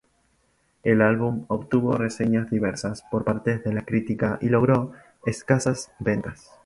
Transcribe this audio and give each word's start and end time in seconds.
El 0.81 0.99
álbum 1.03 1.45
obtuvo 1.47 1.95
reseñas 1.95 2.49
diversas 2.49 3.03
por 3.03 3.23
parte 3.23 3.59
de 3.59 3.71
la 3.71 3.83
crítica 3.85 4.39
y 4.41 4.49
logró 4.49 4.93
escasas 5.27 5.91
ventas. 5.99 6.49